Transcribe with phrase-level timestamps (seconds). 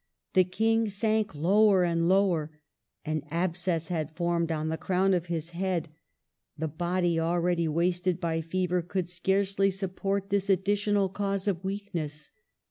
[0.33, 2.59] The King sank lower and lower.
[3.05, 5.89] An abscess had formed on the crown of his head;
[6.57, 12.31] the body, already wasted by fever, could scarcely support this additional cause of weakness.